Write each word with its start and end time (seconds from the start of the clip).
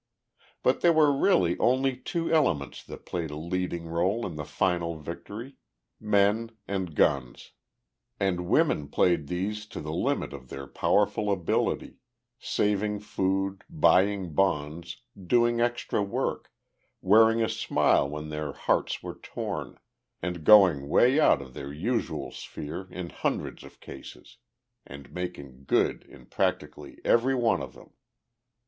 But 0.63 0.81
there 0.81 0.91
were 0.91 1.15
really 1.15 1.59
only 1.59 1.95
two 1.95 2.33
elements 2.33 2.83
that 2.85 3.05
played 3.05 3.29
a 3.29 3.35
leading 3.37 3.85
role 3.85 4.25
in 4.25 4.33
the 4.35 4.43
final 4.45 4.97
victory 4.99 5.57
men 5.99 6.57
and 6.67 6.95
guns. 6.95 7.51
And 8.19 8.47
women 8.47 8.87
backed 8.87 9.27
these 9.27 9.67
to 9.67 9.79
the 9.79 9.93
limit 9.93 10.33
of 10.33 10.49
their 10.49 10.65
powerful 10.65 11.31
ability 11.31 11.97
saving 12.39 12.99
food, 13.01 13.63
buying 13.69 14.33
bonds, 14.33 15.03
doing 15.23 15.61
extra 15.61 16.01
work, 16.01 16.51
wearing 17.01 17.43
a 17.43 17.47
smile 17.47 18.09
when 18.09 18.29
their 18.29 18.53
hearts 18.53 19.03
were 19.03 19.19
torn, 19.21 19.77
and 20.19 20.43
going 20.43 20.89
'way 20.89 21.19
out 21.19 21.43
of 21.43 21.53
their 21.53 21.71
usual 21.71 22.31
sphere 22.31 22.87
in 22.89 23.11
hundreds 23.11 23.63
of 23.63 23.79
cases 23.79 24.37
and 24.83 25.13
making 25.13 25.65
good 25.65 26.01
in 26.05 26.25
practically 26.25 26.99
every 27.05 27.35
one 27.35 27.61
of 27.61 27.73
them. 27.75 27.93